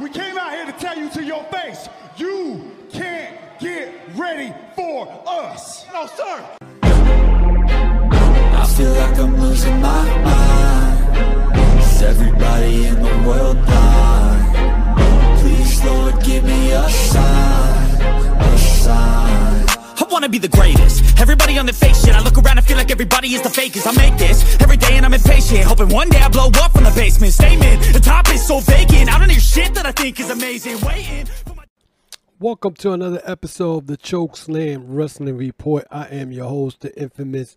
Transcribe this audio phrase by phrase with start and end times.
[0.00, 5.06] We came out here to tell you to your face, you can't get ready for
[5.24, 5.86] us.
[5.92, 6.44] No, sir.
[6.82, 15.38] I feel like I'm losing my mind Is everybody in the world blind?
[15.38, 19.13] Please, Lord, give me a sign A sign I
[20.14, 21.18] wanna be the greatest.
[21.18, 22.14] Everybody on the fake shit.
[22.14, 23.84] I look around and feel like everybody is the fakest.
[23.84, 25.64] I make this every day and I'm impatient.
[25.64, 27.32] Hoping one day I blow up from the basement.
[27.32, 29.12] Statement, the top is so vacant.
[29.12, 30.80] I don't hear shit that I think is amazing.
[30.82, 31.26] Waiting
[32.38, 35.84] Welcome to another episode of the Choke Slam Wrestling Report.
[35.90, 37.56] I am your host, the infamous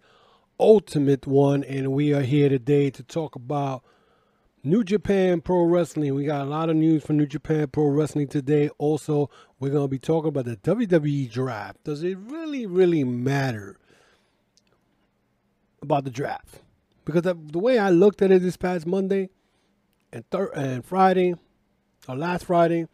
[0.59, 3.83] Ultimate One, and we are here today to talk about
[4.63, 6.15] New Japan Pro Wrestling.
[6.15, 8.69] We got a lot of news from New Japan Pro Wrestling today.
[8.77, 11.83] Also, we're going to be talking about the WWE draft.
[11.83, 13.77] Does it really, really matter
[15.81, 16.61] about the draft?
[17.05, 19.29] Because the, way I looked at it this past Monday
[20.11, 21.35] and, thir- and Friday,
[22.07, 22.87] or last Friday,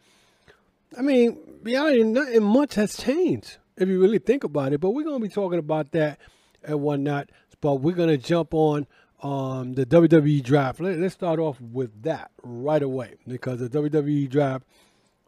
[0.96, 4.80] I mean, reality, nothing much has changed if you really think about it.
[4.80, 6.20] But we're gonna be talking about that
[6.62, 7.30] and whatnot.
[7.60, 8.86] But we're gonna jump on
[9.24, 10.80] um, the WWE draft.
[10.80, 14.66] Let, let's start off with that right away because the WWE draft,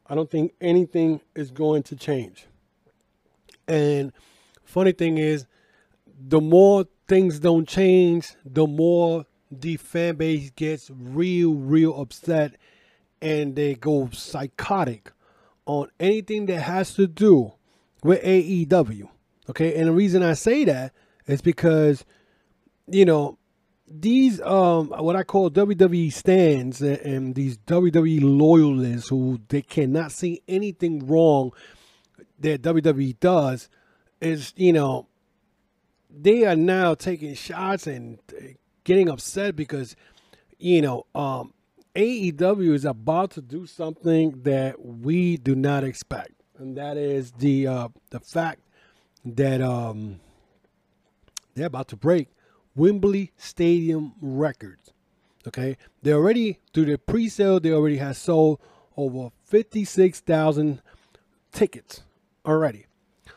[0.06, 2.46] I don't think anything is going to change.
[3.66, 4.12] And
[4.64, 5.46] funny thing is,
[6.06, 12.56] the more things don't change, the more the fan base gets real, real upset
[13.22, 15.10] and they go psychotic
[15.64, 17.52] on anything that has to do
[18.02, 19.08] with AEW.
[19.48, 20.92] Okay, and the reason I say that
[21.26, 22.04] is because,
[22.88, 23.38] you know,
[23.88, 30.42] these um what I call WWE stands and, these WWE loyalists who they cannot see
[30.48, 31.52] anything wrong
[32.40, 33.68] that WWE does
[34.20, 35.06] is you know
[36.10, 38.46] they are now taking shots and uh,
[38.84, 39.94] getting upset because
[40.58, 41.52] you know um
[41.94, 47.66] AEW is about to do something that we do not expect, and that is the
[47.66, 48.60] uh, the fact
[49.24, 50.20] that um,
[51.54, 52.28] they're about to break
[52.76, 54.92] Wembley Stadium records.
[55.46, 58.60] Okay, they already through the pre-sale, they already have sold
[58.96, 60.82] over fifty-six thousand
[61.52, 62.02] tickets
[62.44, 62.86] already.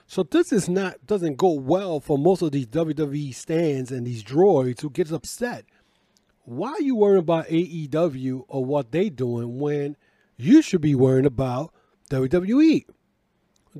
[0.05, 4.23] So this is not doesn't go well for most of these WWE stands and these
[4.23, 5.65] droids who gets upset
[6.49, 9.95] why are you worrying about AEW or what they doing when
[10.35, 11.71] you should be worrying about
[12.09, 12.85] WWE?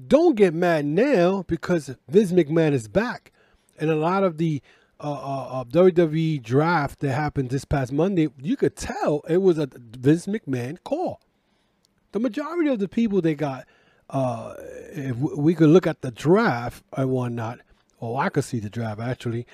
[0.07, 3.31] Don't get mad now because Vince McMahon is back,
[3.79, 4.61] and a lot of the
[4.99, 9.69] uh, uh, WWE draft that happened this past Monday, you could tell it was a
[9.73, 11.21] Vince McMahon call.
[12.11, 13.65] The majority of the people they got,
[14.09, 14.55] uh,
[14.91, 17.59] if we could look at the draft and whatnot,
[17.99, 19.45] or I could see the draft actually,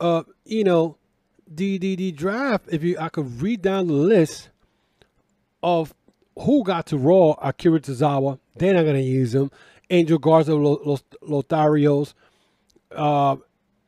[0.00, 0.96] uh, you know,
[1.48, 4.50] the the the draft, if you I could read down the list
[5.62, 5.94] of
[6.38, 9.50] who got to Raw, Akira Tozawa, they're not gonna use him.
[9.90, 12.14] Angel Garza Los, Lotharios,
[12.92, 13.36] uh,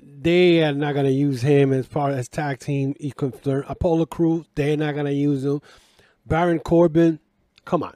[0.01, 3.65] they are not gonna use him as far as tag team is concerned.
[3.69, 5.61] Apollo Crew, they're not gonna use him.
[6.27, 7.19] Baron Corbin,
[7.65, 7.95] come on.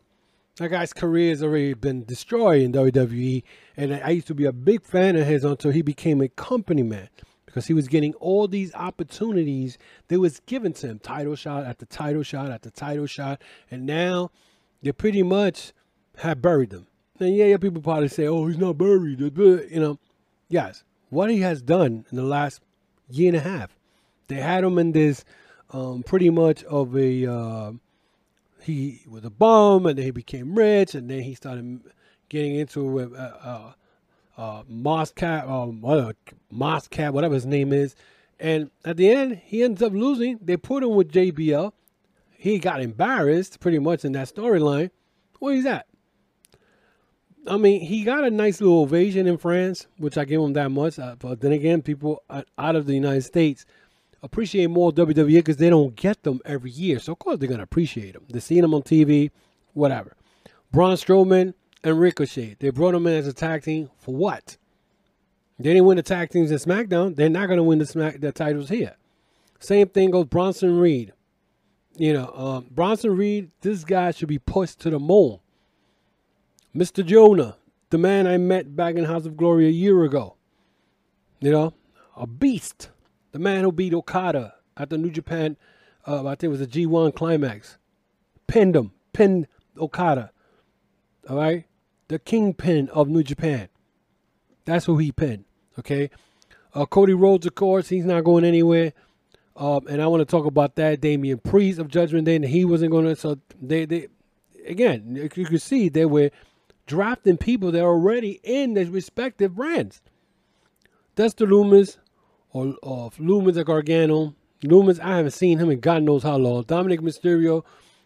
[0.57, 3.43] That guy's career has already been destroyed in WWE,
[3.77, 6.83] and I used to be a big fan of his until he became a company
[6.83, 7.09] man
[7.53, 9.77] because he was getting all these opportunities
[10.09, 14.31] that was given to him title shot after title shot after title shot and now
[14.83, 15.73] they pretty much
[16.19, 16.87] have buried him
[17.21, 19.99] and yeah, yeah people probably say oh he's not buried you know
[20.49, 20.83] yes
[21.13, 22.61] what he has done in the last
[23.09, 23.77] year and a half
[24.29, 25.25] they had him in this
[25.71, 27.73] um, pretty much of a uh,
[28.63, 31.81] he was a bum and then he became rich and then he started
[32.29, 33.05] getting into uh,
[33.45, 33.73] uh,
[34.37, 36.15] uh, Moscat, um, whatever,
[36.53, 37.95] Moscat, whatever his name is.
[38.41, 40.39] And at the end, he ends up losing.
[40.41, 41.73] They put him with JBL.
[42.33, 44.91] He got embarrassed pretty much in that storyline.
[45.39, 45.87] Where he's at?
[47.47, 50.71] I mean, he got a nice little ovation in France, which I give him that
[50.71, 50.99] much.
[50.99, 53.67] Uh, but then again, people out of the United States
[54.23, 57.01] appreciate more WWE because they don't get them every year.
[57.01, 58.25] So, of course, they're going to appreciate them.
[58.29, 59.31] They're seeing them on TV,
[59.75, 60.15] whatever.
[60.71, 62.57] Braun Strowman, and Ricochet.
[62.59, 64.57] They brought them in as a tag team for what?
[65.59, 67.15] They didn't win the tag teams in SmackDown.
[67.15, 68.97] They're not going to win the Smack the titles here.
[69.61, 71.13] Same thing goes Bronson Reed.
[71.97, 75.39] You know, um, Bronson Reed, this guy should be pushed to the moon.
[76.75, 77.05] Mr.
[77.05, 77.57] Jonah,
[77.91, 80.37] the man I met back in House of Glory a year ago.
[81.41, 81.75] You know,
[82.17, 82.91] a beast.
[83.33, 85.57] The man who beat Okada at the New Japan,
[86.07, 87.79] uh, I think it was a G1 climax.
[88.47, 89.47] Pinned him, pinned
[89.79, 90.31] Okada.
[91.29, 91.67] All right?
[92.13, 93.69] the kingpin of New Japan.
[94.67, 95.45] That's who he pinned.
[95.79, 96.11] Okay.
[96.75, 98.93] Uh, Cody Rhodes, of course, he's not going anywhere.
[99.57, 101.01] Um, and I want to talk about that.
[101.01, 103.17] Damian Priest of Judgment Day, and he wasn't going to.
[103.17, 104.09] So they, they,
[104.67, 106.31] again, you you could see they were
[106.87, 110.01] drafting people that are already in their respective brands.
[111.15, 111.99] Dexter Lumis
[112.53, 114.35] or, or Lumis or Gargano.
[114.65, 116.63] Lumis, I haven't seen him in God knows how long.
[116.65, 117.65] Dominic Mysterio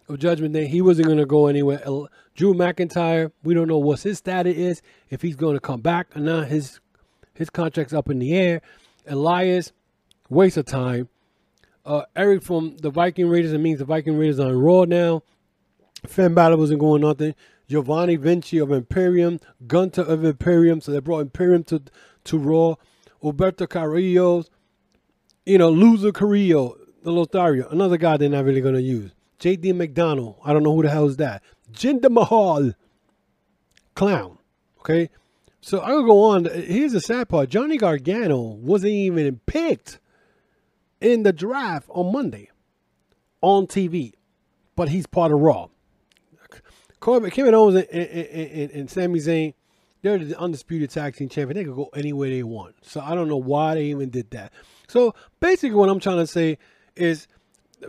[0.08, 1.82] of Judgment Day, he wasn't going to go anywhere.
[2.34, 6.16] Drew McIntyre, we don't know what his status is, if he's going to come back
[6.16, 6.48] or not.
[6.48, 6.80] His
[7.34, 8.62] his contract's up in the air.
[9.06, 9.72] Elias,
[10.30, 11.08] waste of time.
[11.84, 15.22] Uh, Eric from the Viking Raiders, it means the Viking Raiders are on Raw now.
[16.06, 17.34] Finn Balor wasn't going nothing.
[17.68, 21.82] Giovanni Vinci of Imperium, Gunther of Imperium, so they brought Imperium to
[22.24, 22.74] to Raw.
[23.24, 24.44] Alberto Carrillo,
[25.44, 29.12] you know, loser Carrillo, the Lothario, another guy they're not really gonna use.
[29.40, 31.42] JD McDonagh, I don't know who the hell is that.
[31.72, 32.72] Jinder Mahal,
[33.94, 34.38] clown.
[34.80, 35.10] Okay,
[35.60, 36.44] so I could go on.
[36.44, 39.98] Here's the sad part: Johnny Gargano wasn't even picked
[41.00, 42.50] in the draft on Monday
[43.40, 44.12] on TV,
[44.76, 45.68] but he's part of Raw.
[47.00, 49.54] Corbin, Kevin Owens and, and, and, and Sami Zayn,
[50.02, 51.56] they're the undisputed tag team champion.
[51.56, 52.76] They could go anywhere they want.
[52.82, 54.52] So I don't know why they even did that.
[54.88, 56.58] So basically, what I'm trying to say
[56.94, 57.26] is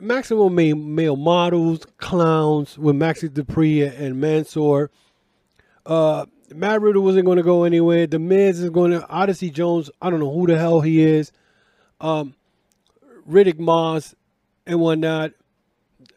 [0.01, 4.91] maximum male, models, clowns with Maxxine Dupri and Mansoor.
[5.85, 8.07] Uh, Matt Riddle wasn't going to go anywhere.
[8.07, 9.89] The Miz is going to Odyssey Jones.
[10.01, 11.31] I don't know who the hell he is.
[11.99, 12.35] Um,
[13.29, 14.15] Riddick Moss
[14.65, 15.31] and whatnot.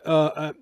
[0.04, 0.52] Uh,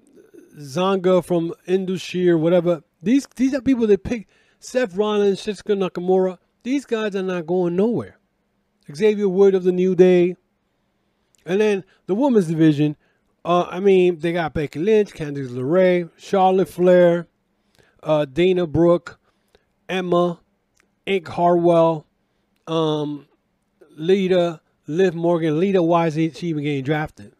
[0.59, 2.83] Sanga from Indus Sher, whatever.
[3.03, 4.29] These these are people that pick
[4.59, 6.39] Seth Rollins, Shinsuke Nakamura.
[6.63, 8.19] These guys are not going nowhere.
[8.95, 10.37] Xavier Wood of the New Day.
[11.47, 12.97] And then the women's division,
[13.45, 17.27] uh, I mean, they got Becky Lynch, Candice LeRae, Charlotte Flair,
[18.03, 19.19] uh, Dana Brooke,
[19.89, 20.41] Emma,
[21.07, 22.07] Indi Hartwell,
[22.67, 23.27] um,
[23.97, 25.59] Lita, Liv Morgan.
[25.59, 27.33] Lita, why is she even getting drafted?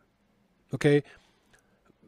[0.73, 1.03] Okay.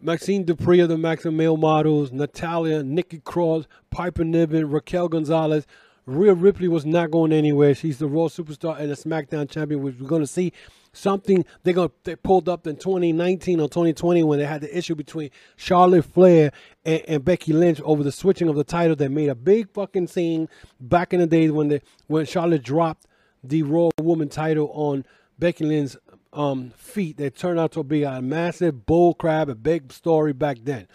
[0.02, 5.66] Maxxine Dupri of the Maximum Male Models, Natalya, Nikki Cross, Piper Niven, Raquel Gonzalez.
[6.06, 7.74] Rhea Ripley was not going anywhere.
[7.74, 10.52] She's the Raw superstar and a SmackDown champion, which we're going to see
[10.92, 14.94] something they going they pulled up in 2019 or 2020 when they had the issue
[14.94, 16.50] between Charlotte Flair
[16.84, 18.96] and, and Becky Lynch over the switching of the title.
[18.96, 20.48] That made a big fucking scene
[20.80, 23.06] back in the days when the when Charlotte dropped
[23.44, 25.04] the Raw Woman title on
[25.38, 25.96] Becky Lynch's
[26.32, 30.58] um, feet that turned out to be a massive bull crab, a big story back
[30.62, 30.86] then.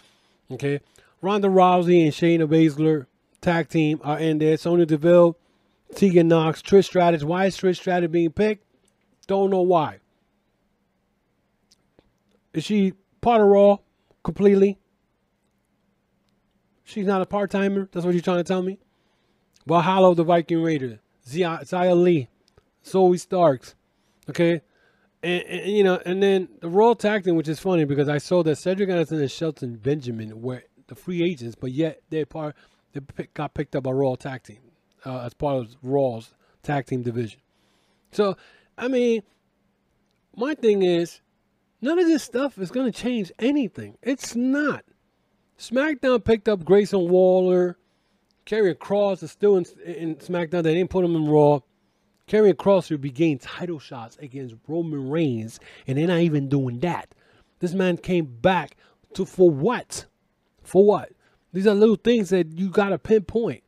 [0.50, 0.80] Okay,
[1.20, 3.06] Ronda Rousey and Shayna Baszler
[3.40, 4.56] tag team are in there.
[4.56, 5.36] Sonya Deville,
[5.94, 7.22] Tegan Knox, Trish Stratus.
[7.22, 8.64] Why is Trish Stratus being picked?
[9.26, 9.98] Don't know why.
[12.54, 13.78] Is she part of Raw
[14.22, 14.78] completely?
[16.84, 17.88] She's not a part timer.
[17.92, 18.78] That's what you're trying to tell me.
[19.66, 22.28] Valhalla, the Viking Raider, Zia, Zia Lee,
[22.84, 23.74] Zoey Starks.
[24.30, 24.62] Okay,
[25.26, 28.44] and, and, you know, and then the tag team, which is funny because I saw
[28.44, 32.54] that Cedric Anderson and Shelton Benjamin were the free agents, but yet they part
[32.92, 34.60] they pick, got picked up by Raw tag team
[35.04, 36.32] uh, as part of Raw's
[36.62, 37.40] tag team division.
[38.12, 38.36] So,
[38.78, 39.22] I mean,
[40.36, 41.20] my thing is,
[41.80, 43.98] none of this stuff is going to change anything.
[44.02, 44.84] It's not.
[45.58, 47.78] SmackDown picked up Grayson Waller.
[48.46, 50.62] Karrion Kross is still in, in SmackDown.
[50.62, 51.60] They didn't put him in Raw.
[52.28, 56.80] Karrion Kross will be getting title shots against Roman Reigns, and they're not even doing
[56.80, 57.14] that.
[57.60, 58.76] This man came back
[59.14, 60.06] to for what?
[60.64, 61.12] For what?
[61.52, 63.62] These are little things that you gotta pinpoint.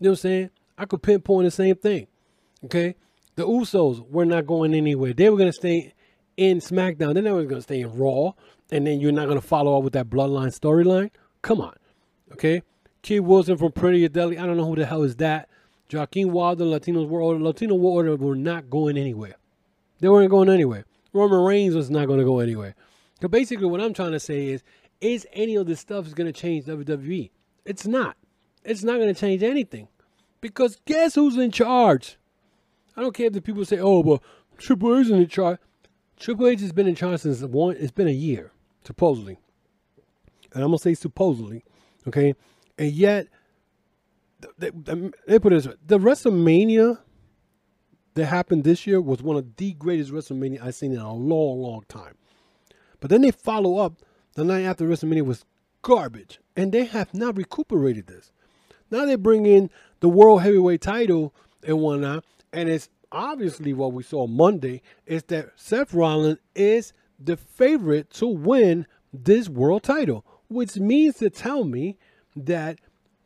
[0.00, 0.50] You know what I'm saying?
[0.78, 2.06] I could pinpoint the same thing.
[2.64, 2.94] Okay?
[3.34, 5.12] The Usos were not going anywhere.
[5.12, 5.92] They were gonna stay
[6.38, 7.12] in SmackDown.
[7.12, 8.32] Then They're never gonna stay in Raw,
[8.70, 11.10] and then you're not gonna follow up with that Bloodline storyline.
[11.42, 11.76] Come on.
[12.32, 12.62] Okay?
[13.02, 14.38] Kit Wilson from Pretty Deadly.
[14.38, 15.47] I don't know who the hell is that.
[15.92, 17.44] Joaquin Wilder, Latinos World Order.
[17.44, 19.36] Latino World Order were not going anywhere.
[20.00, 20.84] They weren't going anywhere.
[21.12, 22.74] Roman Reigns was not going to go anywhere.
[23.20, 24.62] So basically, what I'm trying to say is,
[25.00, 27.30] is any of this stuff is going to change WWE?
[27.64, 28.16] It's not.
[28.64, 29.88] It's not going to change anything,
[30.40, 32.18] because guess who's in charge?
[32.96, 34.20] I don't care if the people say, "Oh, but
[34.58, 35.58] Triple H is in charge."
[36.18, 37.76] Triple H has been in charge since one.
[37.78, 38.50] It's been a year,
[38.84, 39.38] supposedly,
[40.52, 41.64] and I'm gonna say supposedly,
[42.06, 42.34] okay.
[42.76, 43.28] And yet,
[44.58, 44.70] they,
[45.26, 46.98] they, put it this way: the WrestleMania
[48.14, 51.60] that happened this year was one of the greatest WrestleMania I've seen in a long,
[51.60, 52.14] long time.
[53.00, 54.02] But then they follow up
[54.34, 55.44] the night after WrestleMania was
[55.82, 58.32] garbage, and they have not recuperated this.
[58.90, 64.02] Now they bring in the World Heavyweight title and whatnot, and it's obviously what we
[64.02, 70.76] saw Monday is that Seth Rollins is the favorite to win this world title, which
[70.76, 71.98] means to tell me
[72.36, 72.78] that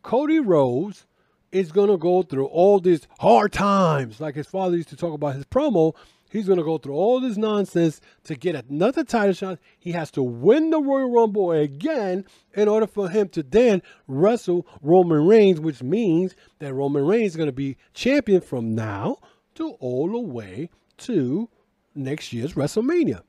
[0.02, 1.06] Cody Rhodes
[1.50, 4.20] is going to go through all these hard times.
[4.20, 5.94] Like his father used to talk about his promo.
[6.30, 9.58] He's going to go through all this nonsense to get another title shot.
[9.78, 14.66] He has to win the Royal Rumble again in order for him to then wrestle
[14.80, 19.18] Roman Reigns, which means that Roman Reigns is going to be champion from now
[19.56, 21.50] to all the way to
[21.94, 23.20] next year's WrestleMania.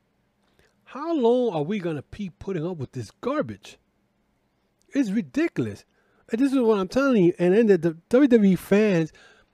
[0.85, 3.77] How long are we going to keep putting up with this garbage?
[4.93, 5.83] It's ridiculous.
[6.31, 7.33] And this is what I'm telling you.
[7.37, 9.11] And then the, the WWE fans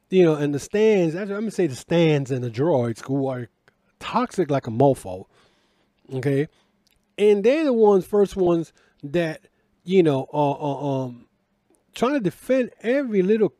[0.09, 3.27] you know, and the stands, I'm going to say the stands and the droids who
[3.27, 3.47] are
[3.99, 5.25] toxic like a mofo.
[6.13, 6.47] Okay.
[7.17, 8.73] And they're the ones, first ones
[9.03, 9.41] that,
[9.83, 11.27] you know, are, um,
[11.93, 13.53] trying to defend every little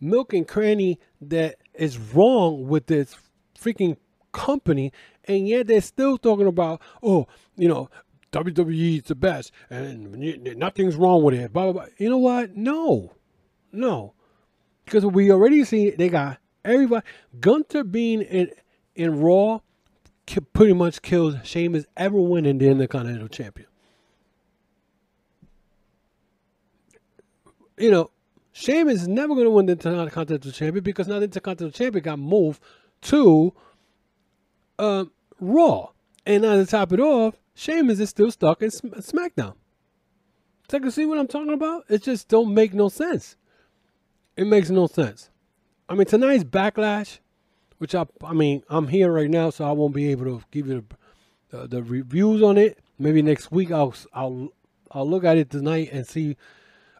[0.00, 3.14] milk and cranny that is wrong with this
[3.58, 3.96] freaking
[4.32, 4.92] company.
[5.24, 7.90] And yet they're still talking about, oh, you know,
[8.32, 10.12] WWE is the best and
[10.56, 11.52] nothing's wrong with it.
[11.52, 11.86] Blah, blah, blah.
[11.98, 12.56] You know what?
[12.56, 13.12] No,
[13.70, 14.14] no.
[14.84, 17.06] Because we already see they got everybody.
[17.40, 18.50] Gunther being in
[18.94, 19.60] in Raw
[20.54, 23.68] pretty much killed Sheamus ever winning the Intercontinental Champion.
[27.76, 28.10] You know,
[28.52, 32.18] Sheamus is never going to win the Intercontinental Champion because now the Intercontinental Champion got
[32.18, 32.62] moved
[33.02, 33.52] to
[34.78, 35.04] uh,
[35.40, 35.88] Raw.
[36.24, 39.54] And now to top it off, Sheamus is still stuck in SmackDown.
[40.70, 41.84] So you see what I'm talking about?
[41.88, 43.36] It just don't make no sense
[44.36, 45.30] it makes no sense.
[45.88, 47.18] I mean, tonight's backlash,
[47.78, 50.66] which I, I mean, I'm here right now, so I won't be able to give
[50.66, 50.84] you
[51.50, 52.78] the, the, the reviews on it.
[52.98, 54.48] Maybe next week I'll, I'll,
[54.90, 56.36] I'll look at it tonight and see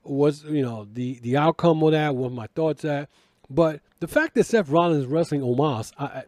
[0.02, 3.08] what's, you know, the, the outcome of that, what my thoughts are.
[3.48, 6.24] But the fact that Seth Rollins wrestling Omos, I,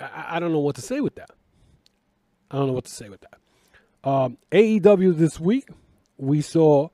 [0.00, 1.30] I, I don't know what to say with that.
[2.50, 4.08] I don't know what to say with that.
[4.08, 5.68] Um, AEW this week,
[6.16, 6.88] we saw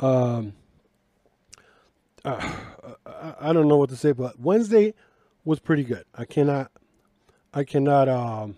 [0.00, 0.54] um,
[2.24, 2.52] uh,
[3.40, 4.94] I don't know what to say, but Wednesday
[5.44, 6.04] was pretty good.
[6.14, 6.70] I cannot,
[7.52, 8.56] I cannot um,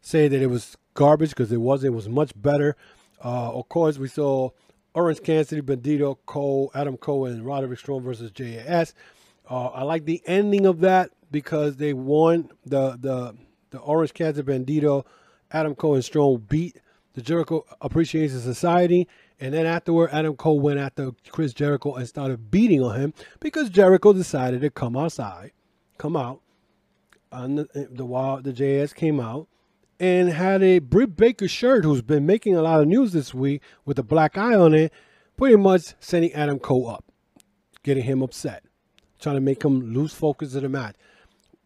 [0.00, 1.84] say that it was garbage because it was.
[1.84, 2.76] It was much better.
[3.24, 4.50] Uh, of course, we saw
[4.94, 8.94] Orange Cassidy, Bandito, Cole, Adam Cole, and Roderick Strong versus JAS.
[9.48, 13.34] Uh, I like the ending of that because they won the the
[13.72, 15.04] the Orange Cassidy, Bandito,
[15.50, 16.76] Adam Cole, and Strong beat
[17.14, 19.08] the Jericho Appreciation Society
[19.42, 23.70] and then afterward, Adam Cole went after Chris Jericho and started beating on him because
[23.70, 25.50] Jericho decided to come outside,
[25.98, 26.42] come out
[27.32, 29.48] on the, the while the JS came out
[29.98, 33.62] and had a Britt Baker shirt who's been making a lot of news this week
[33.84, 34.92] with a black eye on it,
[35.36, 37.04] pretty much sending Adam Cole up,
[37.82, 38.62] getting him upset,
[39.18, 40.94] trying to make him lose focus of the match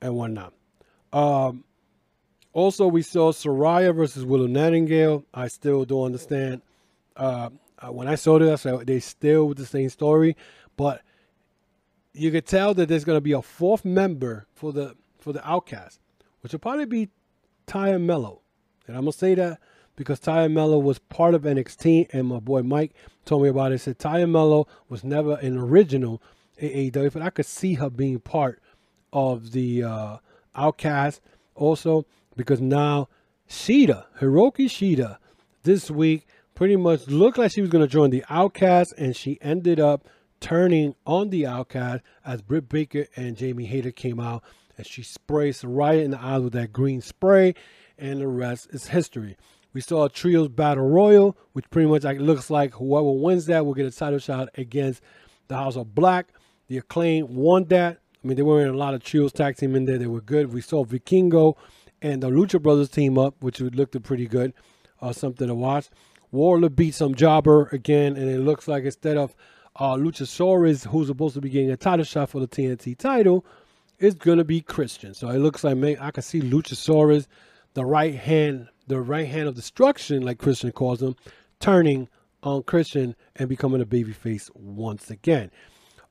[0.01, 0.55] and whatnot.
[1.13, 1.65] Um,
[2.57, 5.25] also, we saw Saraya versus Willow Nightingale.
[5.35, 6.63] I still don't understand
[7.17, 10.37] uh, uh, when I saw this, I, they still with the same story,
[10.77, 11.03] but
[12.15, 15.47] you could tell that there's going to be a fourth member for the for the
[15.47, 16.01] Outcast,
[16.41, 17.09] which will probably be
[17.67, 18.41] Tay Melo,
[18.87, 19.59] and I'm gonna say that
[19.97, 22.95] because Tay Melo was part of NXT, and my boy Mike
[23.25, 23.81] told me about it.
[23.81, 26.23] Said Tay Melo was never an original
[26.63, 28.63] AEW, but I could see her being part
[29.13, 30.17] of the uh,
[30.55, 31.21] Outcast
[31.55, 32.07] also
[32.37, 33.09] because now
[33.49, 35.19] Shida, Hikaru Shida,
[35.63, 39.39] this week pretty much looked like she was going to join the Outcast, and she
[39.41, 40.09] ended up
[40.41, 44.43] turning on the Outcast as Britt Baker and Jamie Hayter came out,
[44.77, 47.55] and she sprays right in the eyes with that green spray,
[47.99, 49.37] and the rest is history.
[49.73, 53.67] We saw a trios battle royal, which pretty much like looks like whoever wins that
[53.67, 55.03] will get a title shot against
[55.49, 56.29] the House of Black.
[56.69, 57.99] The acclaim won that.
[58.25, 59.99] I mean, they were in a lot of trios tag team in there.
[59.99, 60.53] They were good.
[60.53, 61.57] We saw Vikingo
[62.03, 64.53] and the Lucha Brothers team up, which looked pretty good.
[65.01, 65.89] Uh, something to watch.
[66.33, 69.35] Wardlow beat some jobber again, and it looks like instead of
[69.77, 73.45] uh, Luchasaurus, who's supposed to be getting a title shot for the TNT title,
[73.99, 75.15] it's gonna be Christian.
[75.15, 77.27] So it looks like I can see Luchasaurus,
[77.75, 81.17] the right hand, the right hand of destruction, like Christian calls him,
[81.61, 82.09] turning
[82.43, 85.51] on Christian and becoming a babyface once again.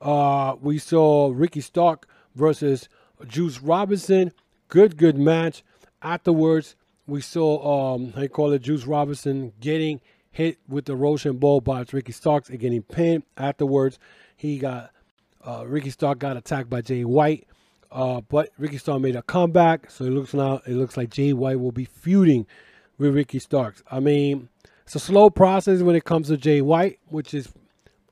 [0.00, 2.88] Uh, we saw Ricky Stark versus
[3.26, 4.32] Juice Robinson.
[4.68, 5.64] Good, good match.
[6.06, 6.76] Afterwards,
[7.08, 12.12] we saw um I call it Juice Robinson getting hit with the Roshambo by Ricky
[12.12, 13.24] Starks and getting pinned.
[13.36, 13.98] Afterwards,
[14.36, 14.92] he got
[15.44, 17.48] uh, Ricky Stark got attacked by Jay White.
[17.90, 21.32] Uh, but Ricky Stark made a comeback, so it looks now it looks like Jay
[21.32, 22.46] White will be feuding
[22.98, 23.82] with Ricky Starks.
[23.90, 24.48] I mean,
[24.84, 27.48] it's a slow process when it comes to Jay White, which is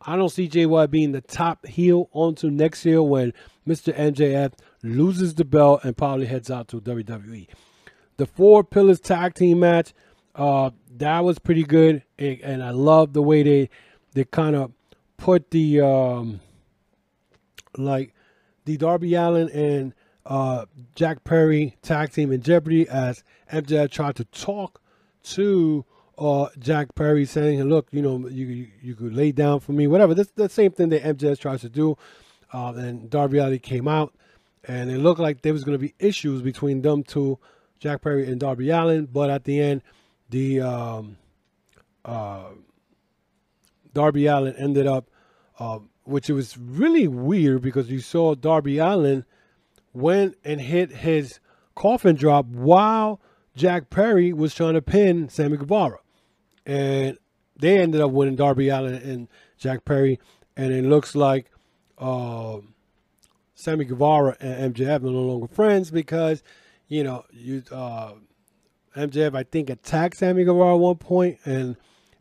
[0.02, 3.32] I don't see Jay White being the top heel onto next year when
[3.64, 3.96] Mr.
[3.96, 7.46] MJF loses the belt and probably heads out to WWE.
[8.16, 9.92] The four pillars tag team match,
[10.34, 13.70] uh, that was pretty good, and I love the way they
[14.14, 14.72] they kind of
[15.16, 16.40] put the um,
[17.76, 18.14] like
[18.64, 19.94] the Darby Allin and
[20.26, 24.80] uh, Jack Perry tag team in jeopardy as MJF tried to talk
[25.24, 25.84] to
[26.18, 29.86] uh, Jack Perry, saying, "Look, you know, you you, you could lay down for me,
[29.86, 31.96] whatever." That's the same thing that MJF tries to do.
[32.52, 34.14] Uh, and Darby Allin came out,
[34.64, 37.38] and it looked like there was going to be issues between them two,
[37.84, 39.06] Jack Perry and Darby Allin.
[39.12, 39.82] But at the end,
[40.30, 41.18] the um,
[42.02, 42.44] uh,
[43.92, 45.10] Darby Allin ended up,
[45.58, 49.26] uh, which it was really weird because you saw Darby Allin
[49.92, 51.40] went and hit his
[51.74, 53.20] coffin drop while
[53.54, 55.98] Jack Perry was trying to pin Sammy Guevara.
[56.64, 57.18] And
[57.54, 60.18] they ended up winning Darby Allin and Jack Perry.
[60.56, 61.50] And it looks like
[61.98, 62.60] uh,
[63.54, 66.42] Sammy Guevara and MJF are no longer friends because,
[66.88, 68.12] you know, you uh,
[68.96, 71.76] MJF, I think, attacked Sammy Guevara at one point, and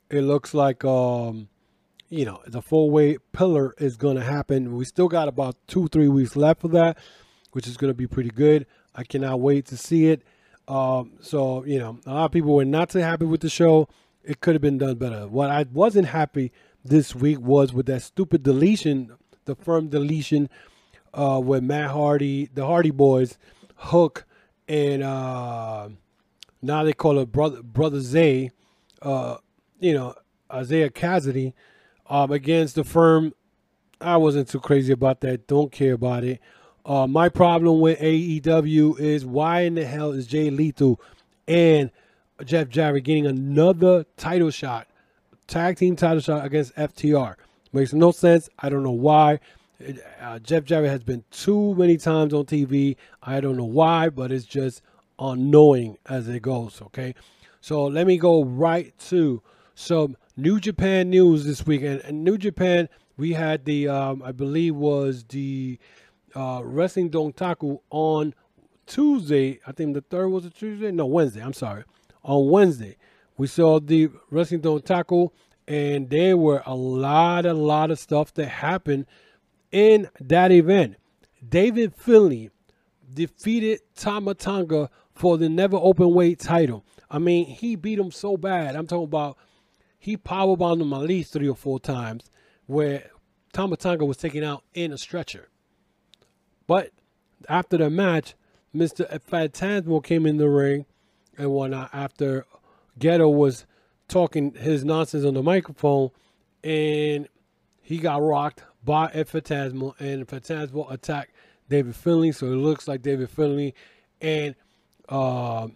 [0.09, 1.49] it looks like, um,
[2.09, 4.75] you know, the four way pillar is going to happen.
[4.75, 6.97] We still got about two, three weeks left for that,
[7.51, 8.65] which is going to be pretty good.
[8.95, 10.23] I cannot wait to see it.
[10.67, 13.89] Um, so, you know, a lot of people were not too happy with the show.
[14.23, 15.27] It could have been done better.
[15.27, 16.51] What I wasn't happy
[16.85, 19.15] this week was with that stupid deletion,
[19.45, 20.49] the firm deletion
[21.13, 23.37] uh, with Matt Hardy, the Hardy Boys,
[23.75, 24.25] Hook,
[24.67, 25.89] and uh,
[26.61, 28.51] now they call it Brother Brother Zay,
[29.01, 29.37] uh,
[29.79, 30.15] you know,
[30.55, 31.53] Isiah Kassidy,
[32.09, 33.33] um, against the firm.
[33.99, 35.47] I wasn't too crazy about that.
[35.47, 36.41] Don't care about it.
[36.85, 40.99] Uh, my problem with AEW is why in the hell is Jay Lethal
[41.47, 41.91] and
[42.43, 44.87] Jeff Jarrett getting another title shot,
[45.47, 47.35] tag team title shot against FTR?
[47.71, 48.49] Makes no sense.
[48.59, 49.39] I don't know why.
[50.21, 52.95] Uh, Jeff Jarrett has been too many times on TV.
[53.21, 54.81] I don't know why, but it's just
[55.19, 56.81] unknowing as it goes.
[56.81, 57.15] Okay,
[57.61, 59.41] so let me go right to
[59.75, 61.81] some New Japan news this week.
[61.81, 65.79] And, New Japan, we had the um, I believe was the
[66.35, 68.33] uh, Wrestling Dontaku on
[68.85, 69.59] Tuesday.
[69.65, 70.91] I think the third was a Tuesday.
[70.91, 71.41] No, Wednesday.
[71.41, 71.83] I'm sorry.
[72.23, 72.97] On Wednesday,
[73.37, 75.29] we saw the Wrestling Dontaku,
[75.67, 79.05] and there were a lot, a lot of stuff that happened
[79.73, 80.95] in that event.
[81.47, 82.51] David Finlay
[83.13, 86.85] defeated Tama Tonga for the never open weight title.
[87.11, 88.75] I mean, he beat him so bad.
[88.75, 89.37] I'm talking about
[89.99, 92.29] he powerbombed him at least three or four times
[92.67, 93.09] where
[93.51, 95.49] Tama Tonga was taken out in a stretcher.
[96.67, 96.91] But
[97.49, 98.35] after the match,
[98.73, 99.07] Mr.
[99.19, 100.85] Phantasmo came in the ring
[101.37, 102.45] and whatnot after
[102.99, 103.65] Gedo was
[104.07, 106.11] talking his nonsense on the microphone
[106.63, 107.27] and
[107.81, 111.31] he got rocked by a Phantasmo and Phantasmo attacked
[111.69, 112.31] David Finlay.
[112.31, 113.73] So it looks like David Finlay
[114.21, 114.55] and
[115.09, 115.67] uh,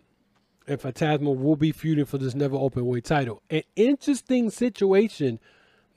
[0.67, 3.41] and Phantasmo will be feuding for this never open weight title.
[3.50, 5.39] An interesting situation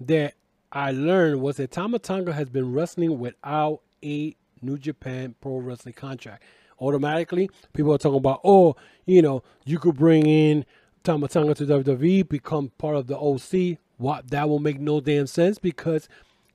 [0.01, 0.35] that
[0.73, 5.95] I learned was that Tama Tonga has been wrestling without a New Japan Pro Wrestling
[5.95, 6.45] contract.
[6.81, 10.65] Automatically, people are talking about, oh, you know, you could bring in
[11.03, 13.79] Tama Tonga to WWE, become part of the OC.
[13.99, 16.09] What that will make no damn sense because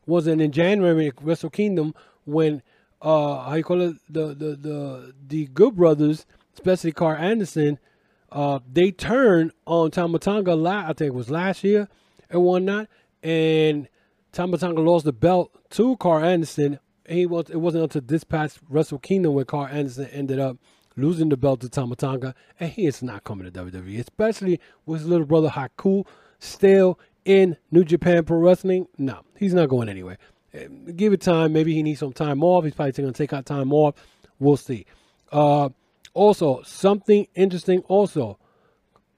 [0.06, 1.94] wasn't in January at Wrestle Kingdom
[2.26, 2.62] when
[3.02, 7.80] uh how you call it the the the the Good Brothers, especially Karl Anderson,
[8.32, 10.56] uh they turned on Tama Tonga.
[10.56, 11.88] La- I think it was last year
[12.30, 12.88] and whatnot,
[13.24, 13.88] and
[14.32, 18.60] Tama Tonga lost the belt to Karl Anderson he was it wasn't until this past
[18.70, 20.58] Wrestle Kingdom where Karl Anderson ended up
[20.96, 25.02] losing the belt to Tama Tonga, and he is not coming to WWE, especially with
[25.02, 26.06] his little brother Haku
[26.40, 28.88] still in New Japan Pro Wrestling.
[28.98, 30.18] No, he's not going anywhere.
[30.54, 31.52] Eh, give it time.
[31.52, 32.64] Maybe he needs some time off.
[32.64, 33.96] He's probably going to take out time off.
[34.40, 34.86] We'll see.
[35.32, 35.70] Uh,
[36.14, 37.82] also, something interesting.
[37.88, 38.38] Also,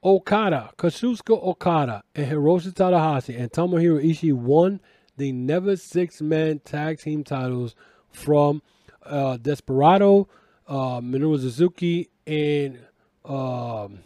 [0.04, 4.80] Okada, Kazuchika Okada, and Hiroshi Tanahashi and Tomohiro Ishii won
[5.18, 7.76] the Never Six Man Tag Team titles
[8.12, 8.62] from
[9.04, 10.28] uh, Desperado,
[10.68, 12.80] uh, Minoru Suzuki, and
[13.26, 14.00] um,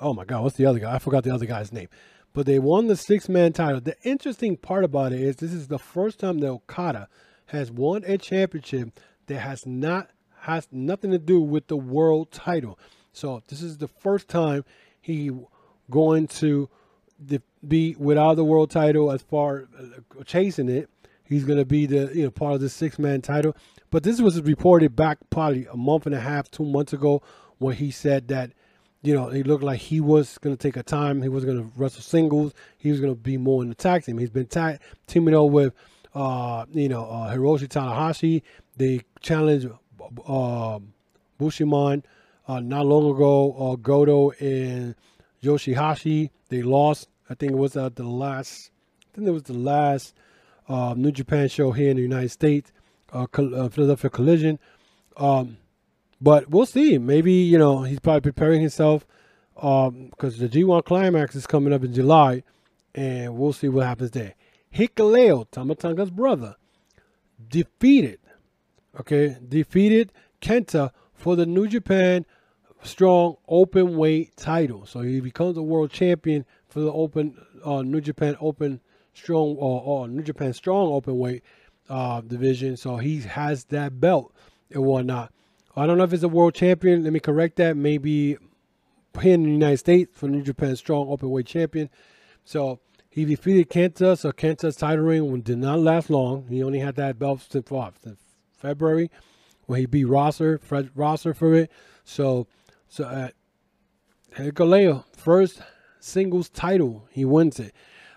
[0.00, 0.94] oh my God, what's the other guy?
[0.94, 1.88] I forgot the other guy's name.
[2.32, 3.80] But they won the six man title.
[3.80, 7.08] The interesting part about it is this is the first time that Okada
[7.46, 10.10] has won a championship that has not
[10.42, 12.78] has nothing to do with the world title.
[13.12, 14.64] So this is the first time
[15.00, 15.30] he
[15.90, 16.68] going to
[17.66, 20.88] be without the world title as far uh, chasing it.
[21.24, 23.56] He's going to be the you know part of the six man title.
[23.90, 27.22] But this was reported back probably a month and a half, two months ago,
[27.58, 28.52] when he said that
[29.02, 31.22] you know he looked like he was going to take a time.
[31.22, 32.52] He was going to wrestle singles.
[32.78, 34.18] He was going to be more in the tag team.
[34.18, 35.74] He's been tag teaming up with
[36.14, 38.42] uh, you know uh, Hiroshi Tanahashi.
[38.76, 39.68] They challenged
[40.26, 40.78] uh,
[41.38, 42.02] Bishamon
[42.48, 43.52] uh, not long ago.
[43.52, 44.94] Uh, Goto and
[45.42, 46.30] Yoshihashi.
[46.48, 47.08] They lost.
[47.28, 48.70] I think it was uh, the last.
[49.12, 50.14] I think it was the last
[50.68, 52.72] uh, New Japan show here in the United States.
[53.12, 54.58] uh, Philadelphia Collision.
[55.16, 55.58] Um,
[56.20, 56.98] but we'll see.
[56.98, 59.06] Maybe you know he's probably preparing himself
[59.54, 62.42] because the G1 Climax is coming up in July,
[62.94, 64.34] and we'll see what happens there.
[64.74, 66.56] Hikuleo, Tama Tonga's brother,
[67.48, 68.20] defeated,
[68.98, 72.24] okay, defeated Kenta for the New Japan
[72.82, 74.86] Strong Open Weight title.
[74.86, 78.80] So he becomes a world champion for the Open uh, New Japan Open
[79.12, 81.42] Strong or, or New Japan Strong Open Weight
[81.88, 82.76] uh, division.
[82.76, 84.34] So he has that belt
[84.70, 85.32] and whatnot.
[85.76, 87.04] I don't know if it's a world champion.
[87.04, 87.76] Let me correct that.
[87.76, 88.36] Maybe
[89.20, 91.90] here in the United States for New Japan Strong Open Weight Champion.
[92.44, 94.18] So he defeated Kenta.
[94.18, 96.46] So Kenta's title reign did not last long.
[96.48, 98.18] He only had that belt since
[98.56, 99.10] February
[99.66, 101.70] when he beat Rosser, Fred Rosser for it.
[102.04, 102.48] So,
[102.88, 103.34] so at
[104.36, 105.62] Hikuleo, first
[106.00, 107.74] singles title, he wins it.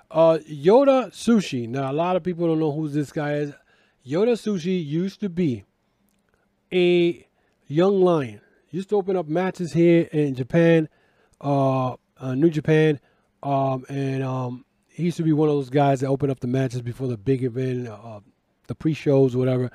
[0.09, 1.67] Uh, Yota Tsuji.
[1.67, 3.53] Now a lot of people don't know who this guy is.
[4.05, 5.63] Yota Tsuji used to be
[6.71, 7.27] a
[7.73, 8.39] young lion.
[8.69, 10.89] Used to open up matches here in Japan,
[11.41, 12.99] uh, uh New Japan,
[13.43, 16.47] um, and um, he used to be one of those guys that open up the
[16.47, 18.19] matches before the big event, uh,
[18.67, 19.69] the pre-shows, whatever.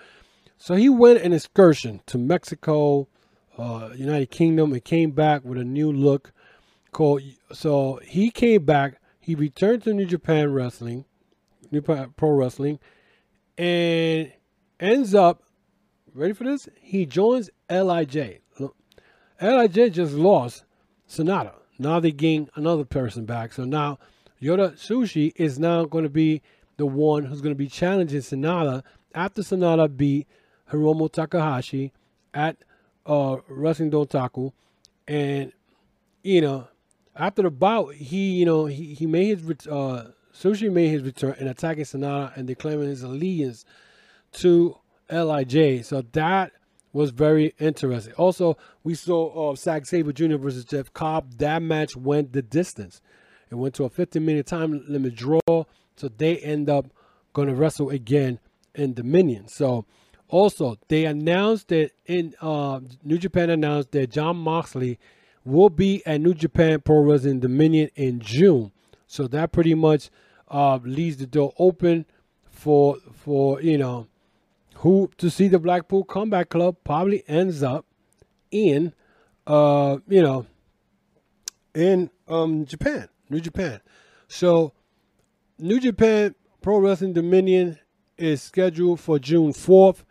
[0.57, 3.09] So he went an excursion to Mexico,
[3.57, 6.33] uh, United Kingdom, and came back with a new look.
[6.91, 9.01] Called so he came back.
[9.21, 11.05] He returned to New Japan Wrestling,
[11.71, 12.79] New Pro Wrestling,
[13.59, 14.33] and
[14.81, 15.43] ends up
[16.15, 16.69] ready for this.
[16.81, 18.41] He joins Lij.
[19.41, 20.65] Lij just lost
[21.09, 21.55] Sanada.
[21.79, 23.53] Now they gain another person back.
[23.53, 23.99] So now
[24.43, 26.43] Yota Tsuji is now going to be
[26.77, 28.83] the one who's going to be challenging Sanada
[29.15, 30.27] after Sanada beat
[30.71, 31.93] Hiromu Takahashi
[32.35, 32.57] at
[33.07, 34.53] uh, Wrestling Dontaku.
[35.07, 35.53] And,
[36.23, 36.69] you know,
[37.17, 41.35] after the bout, he, you know, he, he made his, uh, Tsuji made his return
[41.39, 43.65] and attacking Sanada and declaring his allegiance
[44.33, 44.77] to
[45.11, 45.85] Lij.
[45.85, 46.53] So that
[46.93, 48.15] was very interesting.
[48.15, 50.37] Also, we saw uh, Zack Sabre Jr.
[50.37, 51.39] versus Jeff Cobb.
[51.39, 53.01] That match went the distance.
[53.51, 55.41] It went to a 15 minute time limit draw.
[55.97, 56.87] So they end up
[57.33, 58.39] going to wrestle again
[58.75, 59.49] in Dominion.
[59.49, 59.85] So
[60.29, 64.99] also they announced that in uh, New Japan announced that Jon Moxley
[65.45, 68.73] will be at New Japan Pro Wrestling Dominion in June.
[69.07, 70.11] So that pretty much
[70.49, 72.07] uh, leaves the door open
[72.51, 74.07] for for you know
[74.79, 77.87] who to see the Blackpool Combat Club probably ends up
[78.51, 78.93] in
[79.47, 80.47] uh you know
[81.75, 83.09] in um Japan.
[83.31, 83.81] New Japan.
[84.27, 84.73] So,
[85.59, 87.79] New Japan Pro Wrestling Dominion
[88.17, 90.03] is scheduled for June 4th.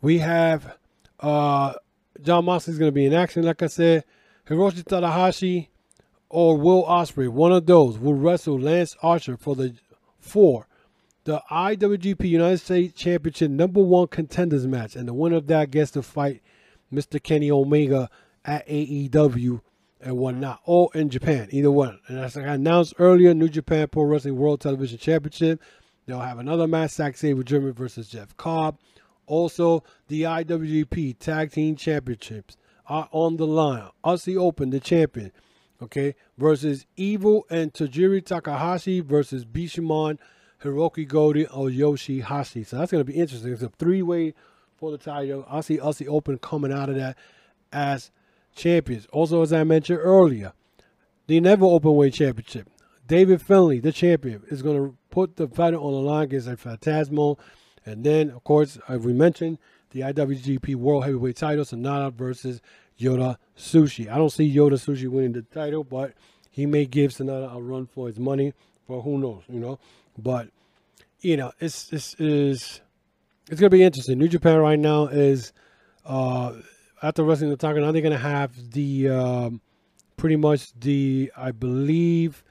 [0.00, 0.76] We have
[1.20, 1.74] uh,
[2.20, 4.04] Jon Moxley is going to be in action, like I said.
[4.46, 5.68] Hiroshi Tanahashi
[6.28, 9.74] or Will Ospreay, one of those, will wrestle Lance Archer for the
[10.18, 10.66] for
[11.24, 15.92] the IWGP United States Championship number one contenders match, and the winner of that gets
[15.92, 16.42] to fight
[16.92, 17.22] Mr.
[17.22, 18.10] Kenny Omega
[18.44, 19.60] at AEW
[20.00, 22.00] and whatnot, or in Japan, either one.
[22.08, 25.62] And as I announced earlier, New Japan Pro Wrestling World Television Championship.
[26.06, 27.70] They'll have another match, Zack Sabre Jr.
[27.70, 28.78] versus Jeff Cobb.
[29.26, 32.56] Also, the IWGP Tag Team Championships
[32.86, 33.88] are on the line.
[34.04, 35.30] Aussie Open, the champion,
[35.80, 40.18] okay, versus Evil and Yujiro Takahashi versus Bishamon,
[40.62, 42.66] Hirooki Goto, or Yoshihashi.
[42.66, 43.52] So that's going to be interesting.
[43.52, 44.34] It's a three-way
[44.76, 45.46] for the title.
[45.48, 47.16] I see Aussie Open coming out of that
[47.72, 48.10] as
[48.54, 49.06] champions.
[49.12, 50.52] Also, as I mentioned earlier,
[51.26, 52.68] the Never Openweight Championship.
[53.06, 56.56] David Finlay, the champion, is going to put the title on the line against a
[56.56, 57.38] Phantasmo.
[57.84, 59.58] And then, of course, as we mentioned,
[59.90, 62.60] the IWGP World Heavyweight title, Sanada versus
[62.98, 64.10] Yota Tsuji.
[64.10, 66.14] I don't see Yota Tsuji winning the title, but
[66.50, 68.52] he may give Sanada a run for his money.
[68.86, 69.78] For who knows, you know.
[70.18, 70.48] But
[71.20, 72.80] you know, it's this is
[73.50, 74.18] it's gonna be interesting.
[74.18, 75.52] New Japan right now is
[76.04, 76.54] uh
[77.02, 79.60] after wrestling Dontaku, now they're gonna have the um,
[80.16, 82.44] pretty much the I believe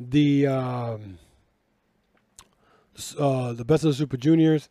[0.00, 1.18] the um,
[3.18, 4.70] uh, the best of the Super Juniors.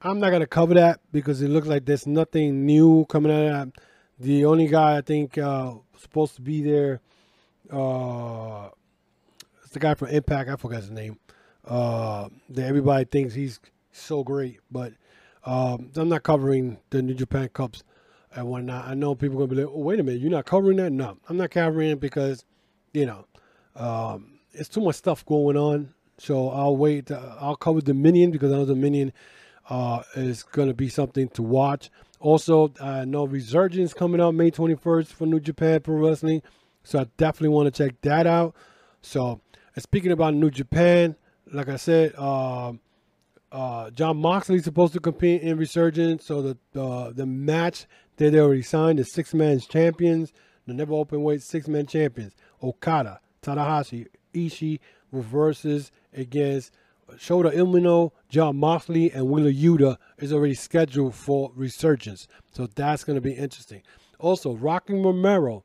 [0.00, 3.50] I'm not gonna cover that because it looks like there's nothing new coming out of
[3.74, 3.82] that.
[4.18, 7.00] The only guy I think uh, supposed to be there,
[7.72, 8.68] uh,
[9.64, 10.48] it's the guy from Impact.
[10.48, 11.18] I forgot his name.
[11.64, 13.60] Uh, that everybody thinks he's
[13.92, 14.92] so great, but
[15.44, 17.84] um, I'm not covering the New Japan Cups
[18.34, 18.86] and whatnot.
[18.86, 20.90] I know people are gonna be like, "Oh, wait a minute, you're not covering that?"
[20.92, 22.44] No, I'm not covering it because,
[22.92, 23.26] you know,
[23.76, 25.94] um, it's too much stuff going on.
[26.18, 27.06] So I'll wait.
[27.06, 29.12] To, I'll cover Dominion because I know Dominion
[29.68, 31.90] uh, is gonna be something to watch.
[32.20, 36.42] Also, I know Resurgence coming out May 21st for New Japan Pro Wrestling,
[36.84, 38.54] so I definitely want to check that out.
[39.00, 39.40] So,
[39.76, 41.16] speaking about New Japan,
[41.52, 42.72] like I said, uh,
[43.50, 44.22] uh, John
[44.62, 47.86] supposed to compete in Resurgence, so the uh, the match
[48.16, 50.32] that they already signed is six man champions,
[50.66, 52.34] the never open weight six man champions.
[52.62, 56.72] Okada, Tanahashi, Ishii reverses against
[57.16, 63.16] Shota Umino, Jon Moxley, and Wheeler Yuta is already scheduled for Resurgence, so that's going
[63.16, 63.82] to be interesting.
[64.18, 65.64] Also, Rocky Romero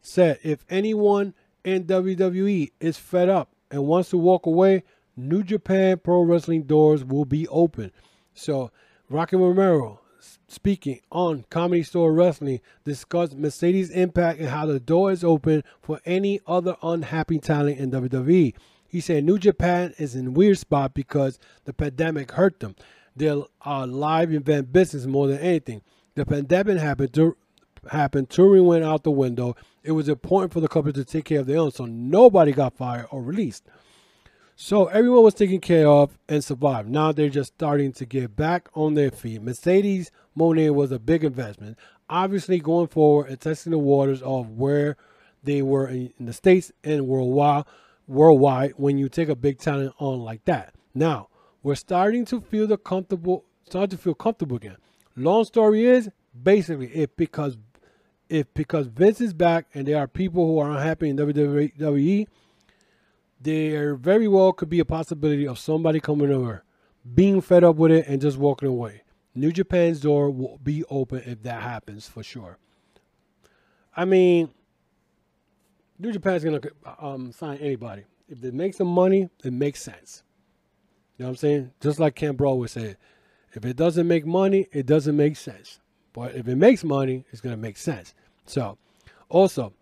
[0.00, 4.84] said if anyone in WWE is fed up and wants to walk away,
[5.16, 7.92] New Japan Pro Wrestling doors will be open.
[8.34, 8.70] So,
[9.08, 10.00] Rocky Romero
[10.48, 16.00] speaking on Comedy Store Wrestling discussed Mercedes impact and how the door is open for
[16.04, 18.54] any other unhappy talent in WWE.
[18.88, 22.76] He said New Japan is in weird spot because the pandemic hurt them.
[23.14, 25.82] Their uh, live event business more than anything.
[26.14, 27.12] The pandemic happened.
[27.14, 27.36] To,
[27.90, 28.30] happened.
[28.30, 29.56] Touring went out the window.
[29.82, 32.76] It was important for the company to take care of their own, so nobody got
[32.76, 33.64] fired or released.
[34.58, 36.88] So everyone was taken care of and survived.
[36.88, 39.42] Now they're just starting to get back on their feet.
[39.42, 41.76] Mercedes Moné was a big investment.
[42.08, 44.96] Obviously, going forward and testing the waters of where
[45.44, 47.64] they were in, the states and worldwide.
[48.08, 50.74] Worldwide, when you take a big talent on like that.
[50.94, 51.28] Now
[51.62, 54.78] we're starting to feel the comfortable, starting to feel comfortable again.
[55.16, 56.08] Long story is
[56.42, 57.58] basically if because
[58.30, 62.26] if because Vince is back and there are people who are unhappy in WWE
[63.40, 66.64] there very well could be a possibility of somebody coming over,
[67.14, 69.02] being fed up with it, and just walking away.
[69.34, 72.58] New Japan's door will be open if that happens for sure.
[73.94, 74.50] I mean,
[75.98, 76.60] New Japan's gonna
[76.98, 79.28] um, sign anybody if it makes them money.
[79.44, 80.22] It makes sense.
[81.16, 81.72] You know what I'm saying?
[81.80, 82.96] Just like Ken Bro would say,
[83.52, 85.80] if it doesn't make money, it doesn't make sense.
[86.12, 88.14] But if it makes money, it's gonna make sense.
[88.46, 88.78] So,
[89.28, 89.72] also,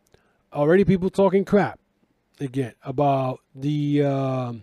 [0.53, 1.79] already people talking crap
[2.41, 4.63] again about the um,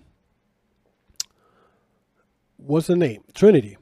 [2.57, 3.77] what's the name Trinity.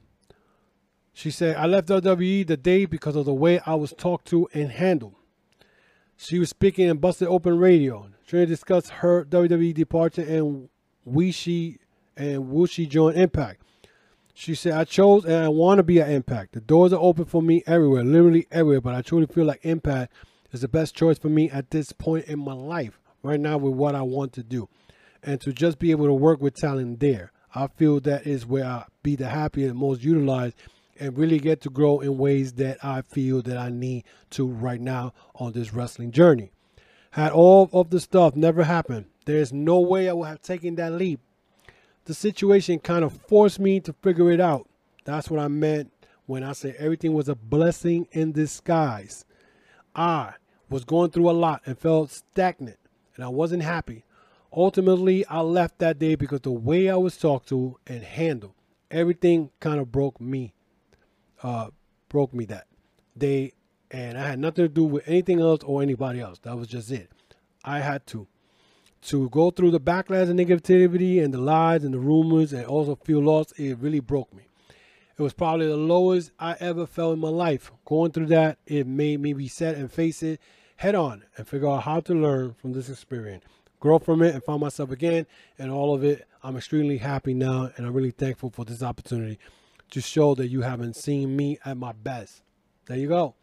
[1.14, 4.48] She said, "I left WWE the day because of the way I was talked to
[4.54, 5.16] and handled."
[6.18, 8.10] She was speaking in Busted Open Radio.
[8.28, 10.70] Trinity discussed her WWE departure and
[11.08, 11.78] Wishi
[12.18, 13.62] and will she join Impact.
[14.34, 16.54] She said, I chose and I want to be at Impact.
[16.54, 20.14] The doors are open for me everywhere, literally everywhere, but I truly feel like Impact
[20.52, 23.74] is the best choice for me at this point in my life right now with
[23.74, 24.70] what I want to do.
[25.24, 28.66] And to just be able to work with talent there, I feel that is where
[28.66, 30.56] I be the happiest and most utilized
[31.00, 34.82] and really get to grow in ways that I feel that I need to right
[34.82, 36.52] now on this wrestling journey.
[37.12, 40.94] Had all of the stuff never happened, there's no way I would have taken that
[40.94, 41.20] leap.
[42.06, 44.68] The situation kind of forced me to figure it out.
[45.06, 45.92] That's what I meant
[46.26, 49.26] when I said everything was a blessing in disguise.
[49.96, 50.34] I
[50.70, 52.79] was going through a lot and felt stagnant
[53.20, 54.06] and I wasn't happy.
[54.56, 58.54] Ultimately, I left that day because the way I was talked to and handled,
[58.90, 60.54] everything kind of broke me.
[61.44, 61.72] Uh,
[62.08, 62.68] broke me that
[63.18, 63.52] day,
[63.92, 66.40] and I had nothing to do with anything else or anybody else.
[66.40, 67.12] That was just it.
[67.66, 68.28] I had to
[69.02, 72.96] to go through the backlash and negativity and the lies and the rumors and also
[72.96, 73.60] feel lost.
[73.60, 74.44] It really broke me.
[75.18, 77.72] It was probably the lowest I ever felt in my life.
[77.84, 80.40] Going through that, it made me reset and face it
[80.80, 83.44] head on and figure out how to learn from this experience,
[83.82, 85.28] grow from it, and find myself again.
[85.58, 89.40] And all of it, I'm extremely happy now, and I'm really thankful for this opportunity
[89.92, 92.44] to show that you haven't seen me at my best.
[92.86, 93.36] There you go.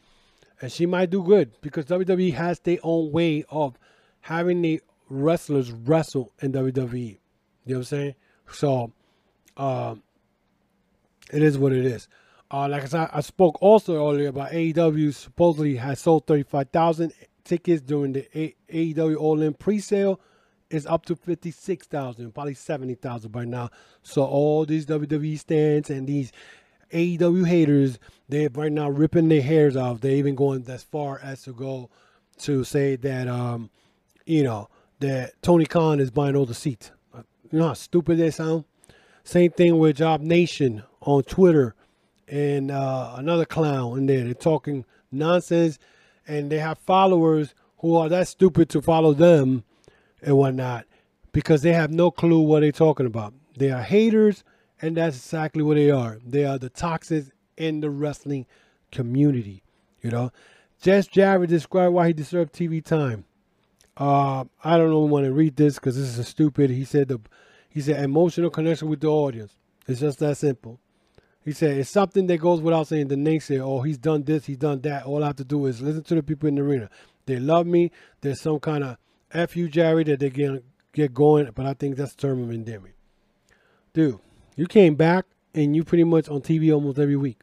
[0.62, 3.79] And she might do good because WWE has their own way of
[4.20, 6.96] having the wrestlers wrestle in WWE.
[7.05, 7.18] You
[7.66, 8.14] know what I'm saying?
[8.51, 8.92] So,
[9.59, 10.03] um,
[11.31, 12.09] it is what it is.
[12.50, 17.12] Uh, like I said, I spoke also earlier about AEW supposedly has sold 35,000
[17.44, 20.20] tickets during the AEW All In pre-sale.
[20.68, 23.70] It's up to 56,000, probably 70,000 by now.
[24.02, 26.32] So all these WWE stands and these
[26.92, 30.00] AEW haters, they're right now ripping their hairs off.
[30.00, 31.90] They're even going as far as to go
[32.38, 33.70] to say that, um,
[34.24, 36.90] you know, that Tony Khan is buying all the seats.
[37.50, 38.64] You know how stupid they sound?
[39.22, 41.75] Same thing with Job Nation on Twitter
[42.28, 44.24] and uh, another clown in there.
[44.24, 45.78] They're talking nonsense,
[46.26, 49.64] and they have followers who are that stupid to follow them
[50.22, 50.86] and whatnot
[51.32, 53.34] because they have no clue what they're talking about.
[53.56, 54.44] They are haters,
[54.80, 56.18] and that's exactly what they are.
[56.24, 58.46] They are the toxics in the wrestling
[58.90, 59.62] community.
[60.02, 60.32] You know,
[60.80, 63.24] Jeff Jarrett described why he deserved TV time.
[63.96, 66.70] Uh, I don't even want to read this because this is stupid.
[66.70, 67.20] He said the
[67.68, 69.54] he said emotional connection with the audience.
[69.86, 70.80] It's just that simple.
[71.46, 73.06] He said it's something that goes without saying.
[73.06, 75.80] The say, "Oh, he's done this, he's done that." All I have to do is
[75.80, 76.90] listen to the people in the arena.
[77.24, 77.92] They love me.
[78.20, 78.98] There's some kind of
[79.32, 81.48] f you, Jerry, that they get get going.
[81.54, 82.94] But I think that's the term of endearment.
[83.92, 84.18] Dude,
[84.56, 87.38] you came back and you pretty much on TV almost every week.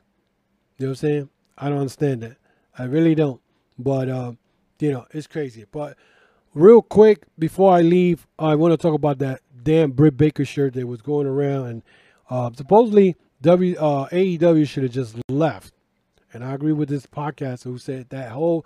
[0.78, 1.30] You know what I'm saying?
[1.58, 2.36] I don't understand that.
[2.78, 3.39] I really don't.
[3.80, 4.34] But uh,
[4.80, 5.63] you know, it's crazy.
[5.72, 5.96] But
[6.54, 10.74] real quick before I leave, I want to talk about that damn Britt Baker shirt
[10.74, 11.84] that was going around, and
[12.30, 15.74] uh, supposedly W uh, AEW should have just left.
[16.32, 18.66] And I agree with this podcast who said that whole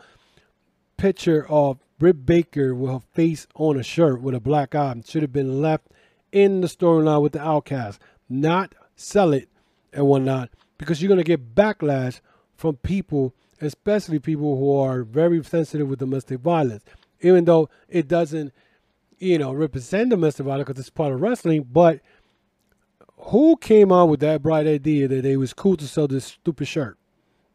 [0.98, 5.24] picture of Britt Baker with her face on a shirt with a black eye should
[5.24, 5.88] have been left
[6.32, 9.50] in the storyline with the Outcast, not sell it
[9.94, 12.22] and whatnot, because you're gonna get backlash
[12.56, 16.84] from people, especially people who are very sensitive with domestic violence.
[17.22, 18.54] Even though it doesn't,
[19.18, 22.00] you know, represent domestic violence because it's part of wrestling, but
[23.18, 26.68] who came out with that bright idea that it was cool to sell this stupid
[26.68, 26.98] shirt?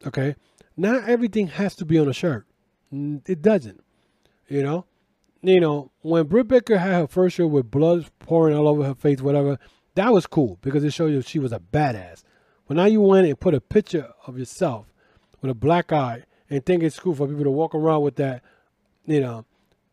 [0.05, 0.35] Okay,
[0.75, 2.45] not everything has to be on a shirt.
[2.91, 3.83] It doesn't.
[4.47, 4.85] You know,
[5.41, 8.95] you know when Britt Baker had her first show with blood pouring all over her
[8.95, 9.57] face, whatever,
[9.95, 12.23] that was cool because it showed you she was a badass.
[12.67, 14.87] But now you went and put a picture of yourself
[15.41, 18.43] with a black eye and think it's cool for people to walk around with that,
[19.05, 19.45] you know.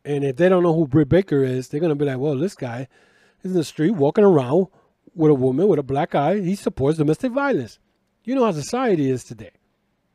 [0.04, 2.54] And if they don't know who Britt Baker is, they're gonna be like, "Well, this
[2.54, 2.88] guy
[3.42, 4.68] is in the street walking around
[5.14, 6.40] with a woman with a black eye.
[6.40, 7.78] He supports domestic violence."
[8.24, 9.50] You know how society is today.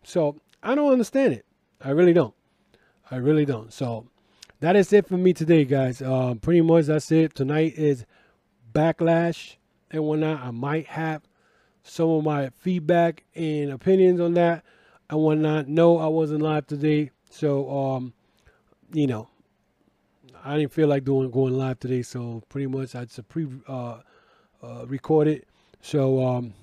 [0.03, 1.45] So I don't understand it.
[1.81, 2.33] I really don't.
[3.09, 3.73] I really don't.
[3.73, 4.07] So
[4.59, 6.01] that is it for me today, guys.
[6.01, 7.35] Um, pretty much that's it.
[7.35, 8.05] Tonight is
[8.73, 9.55] backlash
[9.91, 10.41] and whatnot.
[10.41, 11.21] I might have
[11.83, 14.63] some of my feedback and opinions on that
[15.09, 15.67] and whatnot.
[15.67, 18.13] No, I wasn't live today, so um,
[18.93, 19.27] you know,
[20.43, 22.01] I didn't feel like doing going live today.
[22.01, 23.99] So pretty much I just pre uh,
[24.65, 25.45] uh, recorded.
[25.81, 26.53] So um,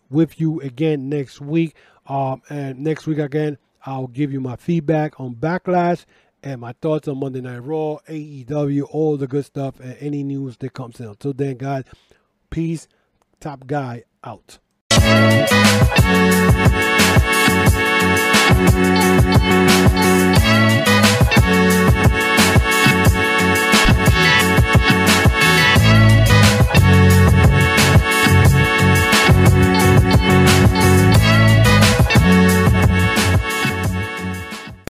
[0.09, 1.75] with you again next week.
[2.07, 6.05] Um, and next week again, I'll give you my feedback on Backlash
[6.41, 10.57] and my thoughts on Monday Night Raw, AEW, all the good stuff, and any news
[10.57, 11.05] that comes in.
[11.05, 11.83] Until then, guys,
[12.49, 12.87] peace.
[13.39, 14.57] Top guy out.